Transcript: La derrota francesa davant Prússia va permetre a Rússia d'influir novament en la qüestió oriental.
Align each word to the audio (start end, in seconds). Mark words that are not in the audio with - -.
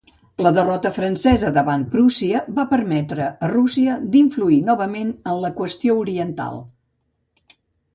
La 0.43 0.51
derrota 0.53 0.91
francesa 0.95 1.51
davant 1.57 1.83
Prússia 1.91 2.41
va 2.57 2.67
permetre 2.73 3.29
a 3.29 3.53
Rússia 3.55 4.01
d'influir 4.17 4.61
novament 4.75 5.17
en 5.35 5.41
la 5.47 5.57
qüestió 5.63 6.03
oriental. 6.05 6.65